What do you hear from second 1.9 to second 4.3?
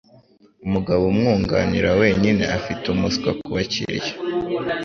wenyine afite umuswa kubakiriya.